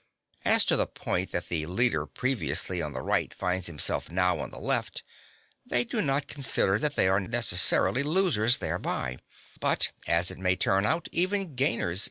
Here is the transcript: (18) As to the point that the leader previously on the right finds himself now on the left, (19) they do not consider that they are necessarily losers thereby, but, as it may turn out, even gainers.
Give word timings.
(18) 0.47 0.51
As 0.55 0.65
to 0.65 0.75
the 0.75 0.87
point 0.87 1.31
that 1.31 1.47
the 1.47 1.67
leader 1.67 2.07
previously 2.07 2.81
on 2.81 2.91
the 2.91 3.03
right 3.03 3.31
finds 3.31 3.67
himself 3.67 4.09
now 4.09 4.39
on 4.39 4.49
the 4.49 4.57
left, 4.57 5.03
(19) 5.67 5.67
they 5.67 5.83
do 5.87 6.01
not 6.01 6.25
consider 6.27 6.79
that 6.79 6.95
they 6.95 7.07
are 7.07 7.19
necessarily 7.19 8.01
losers 8.01 8.57
thereby, 8.57 9.19
but, 9.59 9.91
as 10.07 10.31
it 10.31 10.39
may 10.39 10.55
turn 10.55 10.87
out, 10.87 11.07
even 11.11 11.53
gainers. 11.53 11.99